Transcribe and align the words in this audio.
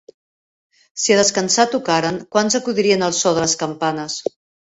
Si 1.01 1.15
a 1.15 1.17
descansar 1.19 1.65
tocaren, 1.75 2.17
quants 2.37 2.57
acudirien 2.61 3.07
al 3.09 3.15
so 3.21 3.35
de 3.39 3.47
les 3.47 3.57
campanes. 3.65 4.19